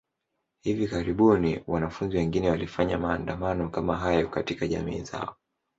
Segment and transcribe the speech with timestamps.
[0.63, 5.35] Hivi karibuni, wanafunzi wengine walifanya maandamano kama hayo katika jamii zao.